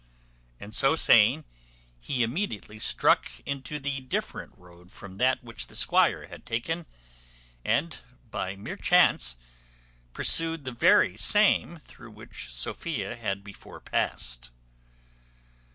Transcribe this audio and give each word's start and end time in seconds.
And 0.59 0.73
so 0.73 0.95
saying, 0.95 1.45
he 1.99 2.23
immediately 2.23 2.79
struck 2.79 3.29
into 3.45 3.77
the 3.77 3.99
different 4.01 4.51
road 4.57 4.91
from 4.91 5.19
that 5.19 5.43
which 5.43 5.67
the 5.67 5.75
squire 5.75 6.25
had 6.25 6.43
taken, 6.43 6.87
and, 7.63 7.99
by 8.31 8.55
mere 8.55 8.77
chance, 8.77 9.35
pursued 10.11 10.65
the 10.65 10.71
very 10.71 11.15
same 11.17 11.77
through 11.77 12.09
which 12.09 12.49
Sophia 12.51 13.15
had 13.15 13.43
before 13.43 13.79
passed. 13.79 14.49